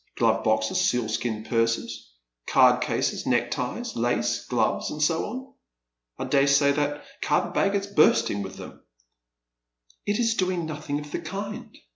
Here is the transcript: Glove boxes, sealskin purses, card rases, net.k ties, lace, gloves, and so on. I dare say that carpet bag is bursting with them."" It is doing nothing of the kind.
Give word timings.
Glove 0.17 0.43
boxes, 0.43 0.81
sealskin 0.81 1.43
purses, 1.43 2.11
card 2.47 2.83
rases, 2.89 3.27
net.k 3.27 3.49
ties, 3.51 3.95
lace, 3.95 4.43
gloves, 4.45 4.89
and 4.89 4.99
so 4.99 5.25
on. 5.25 5.53
I 6.17 6.27
dare 6.27 6.47
say 6.47 6.71
that 6.71 7.05
carpet 7.21 7.53
bag 7.53 7.75
is 7.75 7.85
bursting 7.85 8.41
with 8.41 8.55
them."" 8.55 8.81
It 10.07 10.17
is 10.17 10.33
doing 10.33 10.65
nothing 10.65 10.97
of 10.99 11.11
the 11.11 11.19
kind. 11.21 11.77